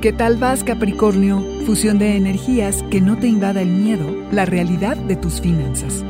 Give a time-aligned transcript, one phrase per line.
[0.00, 1.44] ¿Qué tal vas, Capricornio?
[1.66, 6.02] Fusión de energías que no te invada el miedo, la realidad de tus finanzas.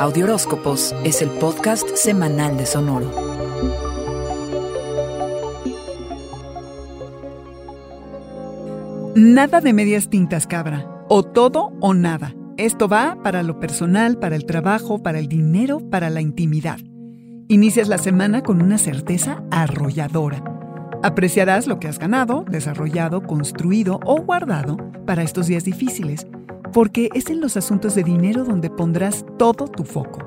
[0.00, 3.10] Audioróscopos es el podcast semanal de Sonoro.
[9.14, 11.04] Nada de medias tintas, cabra.
[11.10, 12.34] O todo o nada.
[12.56, 16.78] Esto va para lo personal, para el trabajo, para el dinero, para la intimidad.
[17.48, 20.51] Inicias la semana con una certeza arrolladora.
[21.02, 26.28] Apreciarás lo que has ganado, desarrollado, construido o guardado para estos días difíciles,
[26.72, 30.20] porque es en los asuntos de dinero donde pondrás todo tu foco.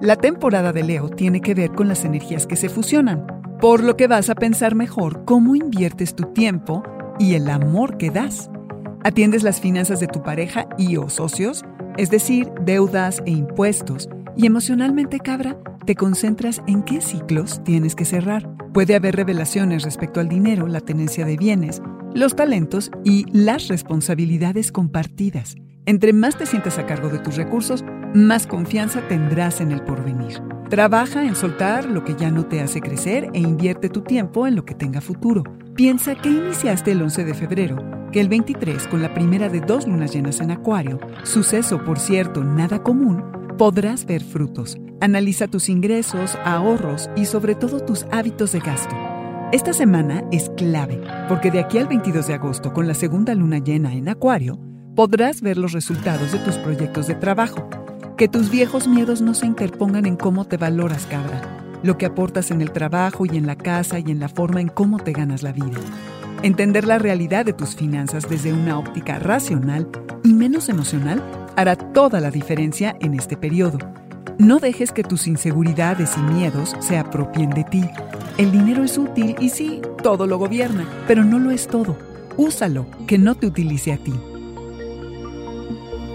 [0.00, 3.26] La temporada de Leo tiene que ver con las energías que se fusionan,
[3.60, 6.82] por lo que vas a pensar mejor cómo inviertes tu tiempo
[7.18, 8.50] y el amor que das.
[9.02, 11.66] Atiendes las finanzas de tu pareja y o socios,
[11.98, 18.06] es decir, deudas e impuestos, y emocionalmente cabra, te concentras en qué ciclos tienes que
[18.06, 18.63] cerrar.
[18.74, 21.80] Puede haber revelaciones respecto al dinero, la tenencia de bienes,
[22.12, 25.54] los talentos y las responsabilidades compartidas.
[25.86, 30.42] Entre más te sientas a cargo de tus recursos, más confianza tendrás en el porvenir.
[30.70, 34.56] Trabaja en soltar lo que ya no te hace crecer e invierte tu tiempo en
[34.56, 35.44] lo que tenga futuro.
[35.76, 37.76] Piensa que iniciaste el 11 de febrero,
[38.10, 42.42] que el 23 con la primera de dos lunas llenas en Acuario, suceso por cierto
[42.42, 43.22] nada común,
[43.56, 44.76] podrás ver frutos.
[45.04, 48.96] Analiza tus ingresos, ahorros y sobre todo tus hábitos de gasto.
[49.52, 53.58] Esta semana es clave, porque de aquí al 22 de agosto, con la segunda luna
[53.58, 54.58] llena en Acuario,
[54.96, 57.68] podrás ver los resultados de tus proyectos de trabajo.
[58.16, 61.42] Que tus viejos miedos no se interpongan en cómo te valoras, cabra,
[61.82, 64.68] lo que aportas en el trabajo y en la casa y en la forma en
[64.68, 65.80] cómo te ganas la vida.
[66.42, 69.86] Entender la realidad de tus finanzas desde una óptica racional
[70.22, 71.22] y menos emocional
[71.56, 73.76] hará toda la diferencia en este periodo.
[74.38, 77.84] No dejes que tus inseguridades y miedos se apropien de ti.
[78.36, 81.96] El dinero es útil y sí, todo lo gobierna, pero no lo es todo.
[82.36, 84.12] Úsalo, que no te utilice a ti.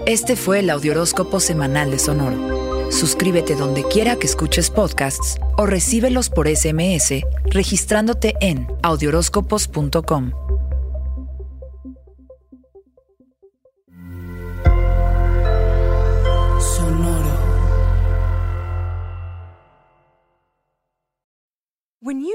[0.06, 2.90] Este fue el Audioróscopo semanal de Sonoro.
[2.90, 10.32] Suscríbete donde quiera que escuches podcasts o recíbelos por SMS registrándote en audioróscopos.com.